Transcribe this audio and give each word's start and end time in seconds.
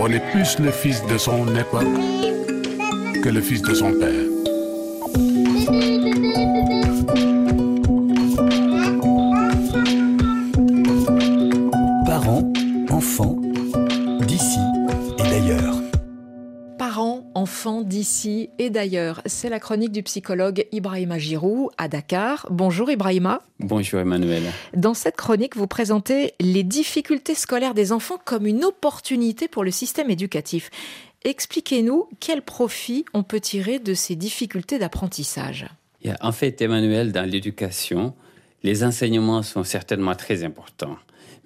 On 0.00 0.10
est 0.10 0.20
plus 0.32 0.58
le 0.58 0.70
fils 0.70 1.04
de 1.06 1.16
son 1.18 1.46
époque 1.54 1.84
que 3.22 3.28
le 3.28 3.40
fils 3.40 3.62
de 3.62 3.74
son 3.74 3.92
père. 3.92 4.33
Parents, 16.94 17.28
enfants 17.34 17.82
d'ici 17.82 18.50
et 18.60 18.70
d'ailleurs. 18.70 19.20
C'est 19.26 19.48
la 19.48 19.58
chronique 19.58 19.90
du 19.90 20.04
psychologue 20.04 20.64
Ibrahima 20.70 21.18
Giroud 21.18 21.70
à 21.76 21.88
Dakar. 21.88 22.46
Bonjour 22.52 22.88
Ibrahima. 22.88 23.42
Bonjour 23.58 23.98
Emmanuel. 23.98 24.44
Dans 24.76 24.94
cette 24.94 25.16
chronique, 25.16 25.56
vous 25.56 25.66
présentez 25.66 26.34
les 26.38 26.62
difficultés 26.62 27.34
scolaires 27.34 27.74
des 27.74 27.90
enfants 27.90 28.20
comme 28.24 28.46
une 28.46 28.64
opportunité 28.64 29.48
pour 29.48 29.64
le 29.64 29.72
système 29.72 30.08
éducatif. 30.08 30.70
Expliquez-nous 31.24 32.08
quel 32.20 32.42
profit 32.42 33.04
on 33.12 33.24
peut 33.24 33.40
tirer 33.40 33.80
de 33.80 33.92
ces 33.92 34.14
difficultés 34.14 34.78
d'apprentissage. 34.78 35.66
En 36.20 36.30
fait, 36.30 36.62
Emmanuel, 36.62 37.10
dans 37.10 37.28
l'éducation, 37.28 38.14
les 38.64 38.82
enseignements 38.82 39.42
sont 39.42 39.62
certainement 39.62 40.16
très 40.16 40.42
importants. 40.42 40.96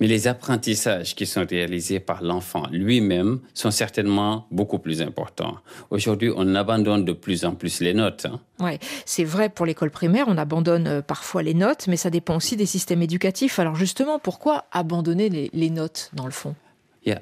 Mais 0.00 0.06
les 0.06 0.28
apprentissages 0.28 1.16
qui 1.16 1.27
sont 1.27 1.44
réalisés 1.44 1.98
par 1.98 2.22
l'enfant 2.22 2.68
lui-même 2.70 3.41
sont 3.52 3.72
certainement 3.72 4.46
beaucoup 4.52 4.78
plus 4.78 5.02
importants. 5.02 5.56
Aujourd'hui, 5.91 6.30
on 6.36 6.54
abandonne 6.54 7.04
de 7.04 7.12
plus 7.12 7.44
en 7.44 7.56
plus 7.56 7.80
les 7.80 7.94
notes. 7.94 8.27
Hein. 8.27 8.38
Ouais, 8.60 8.78
c'est 9.04 9.24
vrai 9.24 9.48
pour 9.48 9.66
l'école 9.66 9.91
primaire, 9.91 10.27
on 10.28 10.38
abandonne 10.38 10.86
euh, 10.86 11.02
parfois 11.02 11.42
les 11.42 11.54
notes, 11.54 11.88
mais 11.88 11.96
ça 11.96 12.10
dépend 12.10 12.36
aussi 12.36 12.56
des 12.56 12.66
systèmes 12.66 13.02
éducatifs. 13.02 13.58
Alors 13.58 13.74
justement, 13.74 14.20
pourquoi 14.20 14.66
abandonner 14.70 15.50
les 15.52 15.70
notes 15.70 16.10
dans 16.12 16.27
le 16.27 16.32
fond? 16.32 16.55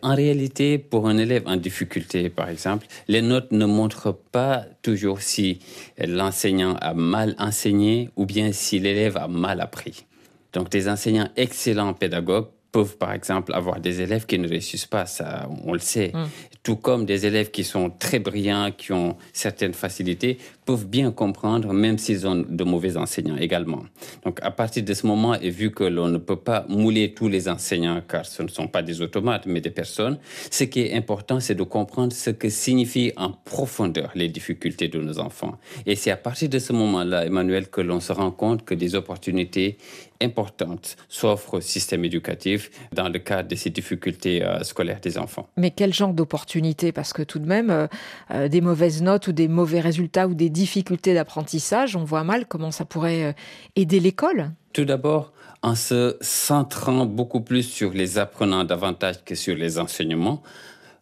En 0.03 0.15
réalité, 0.15 0.79
pour 0.79 1.09
un 1.09 1.19
élève 1.19 1.43
en 1.47 1.57
difficulté, 1.57 2.29
par 2.29 2.49
exemple, 2.49 2.87
les 3.09 3.23
notes 3.23 3.53
ne 3.53 3.67
montrent 3.67 4.13
pas 4.13 4.65
toujours 4.83 5.21
si 5.21 5.61
l'enseignant 5.99 6.75
a 6.81 6.95
mal 6.95 7.35
enseigné 7.39 8.11
ou 8.17 8.27
bien 8.27 8.53
si 8.53 8.79
l'élève 8.79 9.17
a 9.17 9.29
mal 9.29 9.61
appris. 9.61 10.07
Donc, 10.53 10.71
des 10.71 10.89
enseignants 10.89 11.29
excellents 11.37 11.93
pédagogues 11.93 12.49
peuvent, 12.73 12.97
par 12.97 13.13
exemple, 13.13 13.55
avoir 13.55 13.81
des 13.81 14.01
élèves 14.01 14.27
qui 14.27 14.39
ne 14.39 14.49
réussissent 14.49 14.87
pas, 14.87 15.07
ça, 15.07 15.49
on 15.65 15.73
le 15.73 15.79
sait. 15.79 16.13
Mm. 16.15 16.27
Tout 16.67 16.75
comme 16.75 17.05
des 17.05 17.27
élèves 17.27 17.53
qui 17.53 17.63
sont 17.63 17.91
très 17.91 18.19
brillants, 18.19 18.73
qui 18.77 18.91
ont 18.91 19.17
certaines 19.33 19.73
facilités, 19.73 20.39
peuvent 20.65 20.89
bien 20.89 21.13
comprendre, 21.13 21.73
même 21.73 21.97
s'ils 21.97 22.27
ont 22.27 22.35
de 22.35 22.65
mauvais 22.65 22.97
enseignants 22.97 23.37
également. 23.37 23.85
Donc, 24.25 24.41
à 24.43 24.51
partir 24.51 24.83
de 24.83 24.93
ce 24.93 25.07
moment, 25.07 25.37
et 25.37 25.49
vu 25.49 25.71
que 25.71 25.85
l'on 25.85 26.09
ne 26.09 26.19
peut 26.19 26.35
pas 26.35 26.67
mouler 26.69 27.15
tous 27.15 27.29
les 27.29 27.49
enseignants, 27.49 28.03
car 28.09 28.27
ce 28.27 28.43
ne 28.43 28.49
sont 28.49 28.67
pas 28.67 28.83
des 28.83 29.01
automates, 29.01 29.47
mais 29.47 29.61
des 29.61 29.71
personnes, 29.71 30.19
ce 30.51 30.65
qui 30.65 30.81
est 30.81 30.95
important, 30.95 31.39
c'est 31.39 31.55
de 31.55 31.63
comprendre 31.63 32.13
ce 32.13 32.31
que 32.31 32.49
signifient 32.49 33.13
en 33.17 33.31
profondeur 33.31 34.11
les 34.17 34.29
difficultés 34.29 34.89
de 34.89 34.99
nos 34.99 35.21
enfants. 35.21 35.55
Et 35.87 35.95
c'est 35.95 36.11
à 36.11 36.17
partir 36.17 36.49
de 36.49 36.59
ce 36.59 36.73
moment-là, 36.73 37.27
Emmanuel, 37.27 37.69
que 37.69 37.81
l'on 37.81 38.01
se 38.01 38.13
rend 38.13 38.33
compte 38.33 38.65
que 38.65 38.75
des 38.75 38.97
opportunités 38.97 39.79
importantes 40.21 40.97
s'offrent 41.09 41.55
au 41.55 41.61
système 41.61 42.05
éducatif 42.05 42.71
dans 42.93 43.09
le 43.09 43.19
cadre 43.19 43.51
de 43.51 43.55
ces 43.55 43.71
difficultés 43.71 44.43
euh, 44.43 44.65
scolaires 44.65 45.01
des 45.01 45.19
enfants. 45.19 45.47
Mais 45.59 45.71
quel 45.71 45.93
genre 45.93 46.15
d'opportunités 46.15 46.56
Parce 46.93 47.13
que 47.13 47.23
tout 47.23 47.39
de 47.39 47.47
même, 47.47 47.71
euh, 47.71 47.87
euh, 48.31 48.49
des 48.49 48.61
mauvaises 48.61 49.03
notes 49.03 49.29
ou 49.29 49.33
des 49.33 49.49
mauvais 49.49 49.81
résultats 49.81 50.27
ou 50.27 50.35
des 50.35 50.51
difficultés 50.51 51.15
d'apprentissage, 51.15 51.97
on 51.97 52.05
voit 52.05 52.25
mal 52.25 52.47
comment 52.47 52.71
ça 52.71 52.85
pourrait 52.85 53.35
aider 53.75 54.01
l'école. 54.01 54.51
Tout 54.73 54.85
d'abord, 54.85 55.33
en 55.63 55.75
se 55.75 56.17
centrant 56.21 57.07
beaucoup 57.07 57.41
plus 57.41 57.63
sur 57.63 57.93
les 57.93 58.19
apprenants 58.19 58.65
davantage 58.65 59.25
que 59.25 59.35
sur 59.35 59.55
les 59.55 59.79
enseignements, 59.79 60.43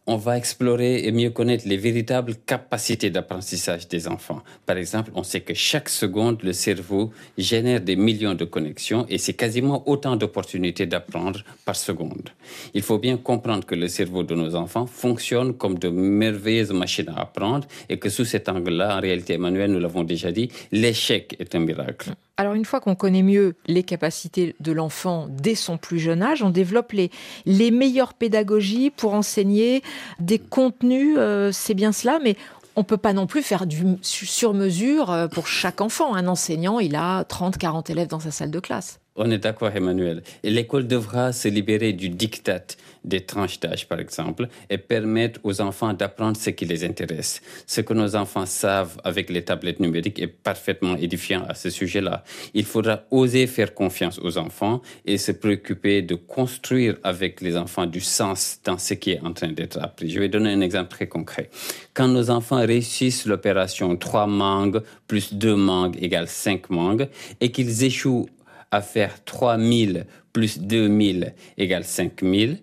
on 0.07 0.17
va 0.17 0.37
explorer 0.37 1.05
et 1.05 1.11
mieux 1.11 1.31
connaître 1.31 1.67
les 1.67 1.77
véritables 1.77 2.35
capacités 2.45 3.09
d'apprentissage 3.09 3.87
des 3.87 4.07
enfants. 4.07 4.41
Par 4.65 4.77
exemple, 4.77 5.11
on 5.15 5.23
sait 5.23 5.41
que 5.41 5.53
chaque 5.53 5.89
seconde, 5.89 6.43
le 6.43 6.53
cerveau 6.53 7.11
génère 7.37 7.81
des 7.81 7.95
millions 7.95 8.35
de 8.35 8.45
connexions 8.45 9.05
et 9.09 9.17
c'est 9.17 9.33
quasiment 9.33 9.87
autant 9.89 10.15
d'opportunités 10.15 10.85
d'apprendre 10.85 11.43
par 11.65 11.75
seconde. 11.75 12.29
Il 12.73 12.83
faut 12.83 12.99
bien 12.99 13.17
comprendre 13.17 13.65
que 13.65 13.75
le 13.75 13.87
cerveau 13.87 14.23
de 14.23 14.35
nos 14.35 14.55
enfants 14.55 14.85
fonctionne 14.85 15.53
comme 15.53 15.79
de 15.79 15.89
merveilleuses 15.89 16.71
machines 16.71 17.09
à 17.09 17.21
apprendre 17.21 17.67
et 17.89 17.97
que 17.97 18.09
sous 18.09 18.25
cet 18.25 18.49
angle-là, 18.49 18.97
en 18.97 19.01
réalité, 19.01 19.33
Emmanuel, 19.33 19.71
nous 19.71 19.79
l'avons 19.79 20.03
déjà 20.03 20.31
dit, 20.31 20.49
l'échec 20.71 21.35
est 21.39 21.55
un 21.55 21.59
miracle. 21.59 22.11
Alors 22.37 22.53
une 22.53 22.65
fois 22.65 22.81
qu'on 22.81 22.95
connaît 22.95 23.23
mieux 23.23 23.55
les 23.65 23.83
capacités 23.83 24.55
de 24.59 24.71
l'enfant 24.73 25.27
dès 25.29 25.55
son 25.55 25.77
plus 25.77 25.99
jeune 25.99 26.21
âge, 26.21 26.43
on 26.43 26.49
développe 26.49 26.91
les, 26.91 27.09
les 27.45 27.71
meilleures 27.71 28.13
pédagogies 28.13 28.89
pour 28.89 29.13
enseigner 29.13 29.83
des 30.19 30.39
contenus, 30.39 31.15
euh, 31.17 31.51
c'est 31.53 31.73
bien 31.73 31.93
cela, 31.93 32.19
mais 32.21 32.35
on 32.75 32.83
peut 32.83 32.97
pas 32.97 33.13
non 33.13 33.25
plus 33.25 33.41
faire 33.41 33.65
du 33.65 33.85
sur 34.01 34.53
mesure 34.53 35.11
euh, 35.11 35.27
pour 35.27 35.47
chaque 35.47 35.79
enfant. 35.79 36.13
Un 36.13 36.27
enseignant, 36.27 36.79
il 36.79 36.97
a 36.97 37.23
30, 37.23 37.57
40 37.57 37.89
élèves 37.89 38.09
dans 38.09 38.19
sa 38.19 38.31
salle 38.31 38.51
de 38.51 38.59
classe. 38.59 38.99
On 39.17 39.31
est 39.31 39.37
d'accord, 39.37 39.71
Emmanuel. 39.73 40.23
L'école 40.43 40.87
devra 40.87 41.31
se 41.31 41.47
libérer 41.47 41.93
du 41.93 42.09
diktat 42.09 42.75
des 43.05 43.21
tranches 43.21 43.61
d'âge, 43.61 43.87
par 43.87 44.01
exemple, 44.01 44.49
et 44.69 44.77
permettre 44.77 45.39
aux 45.43 45.61
enfants 45.61 45.93
d'apprendre 45.93 46.35
ce 46.35 46.49
qui 46.49 46.65
les 46.65 46.83
intéresse. 46.83 47.41
Ce 47.65 47.79
que 47.79 47.93
nos 47.93 48.17
enfants 48.17 48.45
savent 48.45 48.97
avec 49.05 49.29
les 49.29 49.45
tablettes 49.45 49.79
numériques 49.79 50.19
est 50.19 50.27
parfaitement 50.27 50.97
édifiant 50.97 51.45
à 51.47 51.53
ce 51.53 51.69
sujet-là. 51.69 52.25
Il 52.53 52.65
faudra 52.65 53.03
oser 53.09 53.47
faire 53.47 53.73
confiance 53.73 54.19
aux 54.19 54.37
enfants 54.37 54.81
et 55.05 55.17
se 55.17 55.31
préoccuper 55.31 56.01
de 56.01 56.15
construire 56.15 56.97
avec 57.03 57.39
les 57.39 57.55
enfants 57.55 57.85
du 57.85 58.01
sens 58.01 58.59
dans 58.65 58.77
ce 58.77 58.95
qui 58.95 59.11
est 59.11 59.21
en 59.21 59.31
train 59.31 59.51
d'être 59.51 59.79
appris. 59.81 60.09
Je 60.09 60.19
vais 60.19 60.27
donner 60.27 60.51
un 60.51 60.61
exemple 60.61 60.89
très 60.89 61.07
concret. 61.07 61.49
Quand 61.93 62.09
nos 62.09 62.29
enfants 62.31 62.65
réussissent 62.65 63.27
l'opération 63.27 63.95
3 63.95 64.27
mangues 64.27 64.81
plus 65.07 65.33
2 65.33 65.55
mangues 65.55 66.03
égale 66.03 66.27
5 66.27 66.69
mangues 66.69 67.07
et 67.39 67.51
qu'ils 67.51 67.85
échouent 67.85 68.27
à 68.75 68.81
faire 68.81 69.23
3000 69.23 70.05
plus 70.33 70.59
2000 70.59 71.33
égale 71.57 71.85
5000, 71.85 72.61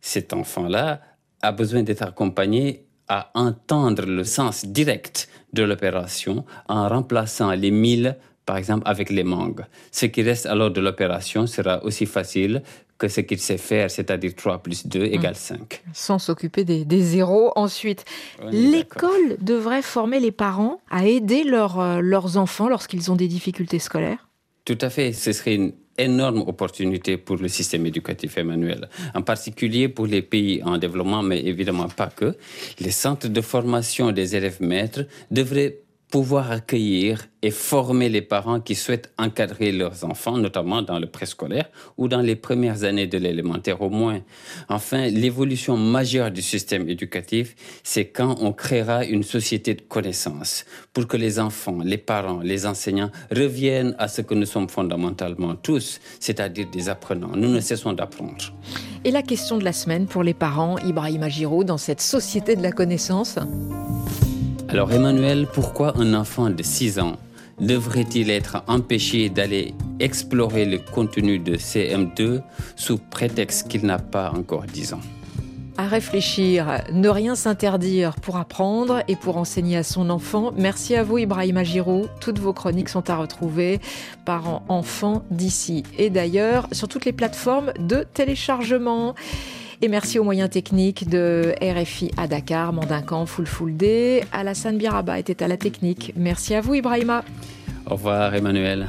cet 0.00 0.32
enfant-là 0.34 1.00
a 1.40 1.52
besoin 1.52 1.82
d'être 1.82 2.02
accompagné 2.02 2.84
à 3.08 3.30
entendre 3.34 4.04
le 4.06 4.24
sens 4.24 4.66
direct 4.66 5.28
de 5.52 5.62
l'opération 5.62 6.44
en 6.68 6.88
remplaçant 6.88 7.50
les 7.52 7.70
1000 7.70 8.16
par 8.44 8.58
exemple 8.58 8.82
avec 8.84 9.08
les 9.08 9.24
mangues. 9.24 9.64
Ce 9.90 10.04
qui 10.04 10.22
reste 10.22 10.44
alors 10.44 10.70
de 10.70 10.80
l'opération 10.82 11.46
sera 11.46 11.82
aussi 11.82 12.04
facile 12.04 12.62
que 12.98 13.08
ce 13.08 13.22
qu'il 13.22 13.38
sait 13.38 13.56
faire, 13.56 13.90
c'est-à-dire 13.90 14.34
3 14.36 14.62
plus 14.62 14.86
2 14.86 15.04
égale 15.04 15.34
5. 15.34 15.82
Sans 15.94 16.18
s'occuper 16.18 16.64
des, 16.64 17.00
zéros 17.00 17.52
ensuite. 17.56 18.04
L'école 18.50 19.36
devrait 19.40 19.82
former 19.82 20.20
les 20.20 20.30
parents 20.30 20.80
à 20.90 21.06
aider 21.06 21.44
euh, 21.46 22.00
leurs 22.00 22.36
enfants 22.36 22.68
lorsqu'ils 22.68 23.10
ont 23.10 23.16
des 23.16 23.28
difficultés 23.28 23.78
scolaires? 23.78 24.28
Tout 24.64 24.78
à 24.80 24.90
fait. 24.90 25.12
Ce 25.12 25.32
serait 25.32 25.54
une 25.54 25.72
énorme 25.98 26.40
opportunité 26.40 27.16
pour 27.16 27.36
le 27.36 27.48
système 27.48 27.86
éducatif, 27.86 28.36
Emmanuel. 28.38 28.88
En 29.14 29.22
particulier 29.22 29.88
pour 29.88 30.06
les 30.06 30.22
pays 30.22 30.62
en 30.64 30.78
développement, 30.78 31.22
mais 31.22 31.40
évidemment 31.40 31.88
pas 31.88 32.08
que. 32.08 32.34
Les 32.80 32.90
centres 32.90 33.28
de 33.28 33.40
formation 33.40 34.10
des 34.12 34.36
élèves 34.36 34.60
maîtres 34.60 35.04
devraient 35.30 35.78
pouvoir 36.14 36.52
accueillir 36.52 37.26
et 37.42 37.50
former 37.50 38.08
les 38.08 38.22
parents 38.22 38.60
qui 38.60 38.76
souhaitent 38.76 39.12
encadrer 39.18 39.72
leurs 39.72 40.04
enfants, 40.04 40.38
notamment 40.38 40.80
dans 40.80 41.00
le 41.00 41.08
préscolaire 41.08 41.68
ou 41.98 42.06
dans 42.06 42.20
les 42.20 42.36
premières 42.36 42.84
années 42.84 43.08
de 43.08 43.18
l'élémentaire 43.18 43.82
au 43.82 43.90
moins. 43.90 44.20
Enfin, 44.68 45.08
l'évolution 45.08 45.76
majeure 45.76 46.30
du 46.30 46.40
système 46.40 46.88
éducatif, 46.88 47.56
c'est 47.82 48.04
quand 48.04 48.36
on 48.40 48.52
créera 48.52 49.04
une 49.04 49.24
société 49.24 49.74
de 49.74 49.80
connaissances 49.80 50.64
pour 50.92 51.08
que 51.08 51.16
les 51.16 51.40
enfants, 51.40 51.80
les 51.82 51.98
parents, 51.98 52.42
les 52.42 52.64
enseignants 52.64 53.10
reviennent 53.32 53.96
à 53.98 54.06
ce 54.06 54.20
que 54.20 54.34
nous 54.34 54.46
sommes 54.46 54.68
fondamentalement 54.68 55.56
tous, 55.56 55.98
c'est-à-dire 56.20 56.70
des 56.70 56.88
apprenants. 56.88 57.34
Nous 57.34 57.48
ne 57.48 57.58
cessons 57.58 57.92
d'apprendre. 57.92 58.54
Et 59.02 59.10
la 59.10 59.22
question 59.22 59.58
de 59.58 59.64
la 59.64 59.72
semaine 59.72 60.06
pour 60.06 60.22
les 60.22 60.34
parents, 60.34 60.78
Ibrahim 60.78 61.24
Agiro, 61.24 61.64
dans 61.64 61.76
cette 61.76 62.00
société 62.00 62.54
de 62.54 62.62
la 62.62 62.70
connaissance? 62.70 63.36
Alors 64.68 64.92
Emmanuel, 64.92 65.46
pourquoi 65.52 65.94
un 65.98 66.14
enfant 66.14 66.50
de 66.50 66.62
6 66.62 66.98
ans 66.98 67.16
devrait-il 67.60 68.30
être 68.30 68.64
empêché 68.66 69.28
d'aller 69.28 69.74
explorer 70.00 70.64
le 70.64 70.78
contenu 70.78 71.38
de 71.38 71.56
CM2 71.56 72.42
sous 72.76 72.98
prétexte 72.98 73.68
qu'il 73.68 73.86
n'a 73.86 73.98
pas 73.98 74.30
encore 74.30 74.64
10 74.64 74.94
ans? 74.94 75.00
À 75.76 75.88
réfléchir, 75.88 76.82
ne 76.92 77.08
rien 77.08 77.34
s'interdire 77.34 78.14
pour 78.16 78.36
apprendre 78.36 79.02
et 79.08 79.16
pour 79.16 79.36
enseigner 79.36 79.76
à 79.76 79.82
son 79.82 80.08
enfant. 80.08 80.52
Merci 80.56 80.94
à 80.94 81.02
vous 81.02 81.18
Ibrahim 81.18 81.56
Agiro. 81.56 82.06
Toutes 82.20 82.38
vos 82.38 82.52
chroniques 82.52 82.88
sont 82.88 83.10
à 83.10 83.16
retrouver 83.16 83.80
par 84.24 84.62
enfants 84.68 85.24
d'ici 85.32 85.82
et 85.98 86.10
d'ailleurs 86.10 86.68
sur 86.70 86.86
toutes 86.86 87.04
les 87.04 87.12
plateformes 87.12 87.72
de 87.80 88.04
téléchargement. 88.14 89.14
Merci 89.88 90.18
aux 90.18 90.24
moyens 90.24 90.50
techniques 90.50 91.08
de 91.08 91.54
RFI 91.60 92.10
à 92.16 92.26
Dakar, 92.26 92.72
Mandincan, 92.72 93.26
Day. 93.68 94.24
Alassane 94.32 94.78
Biraba 94.78 95.18
était 95.18 95.42
à 95.42 95.48
la 95.48 95.56
technique. 95.56 96.12
Merci 96.16 96.54
à 96.54 96.60
vous, 96.60 96.74
Ibrahima. 96.74 97.24
Au 97.86 97.94
revoir, 97.94 98.34
Emmanuel. 98.34 98.88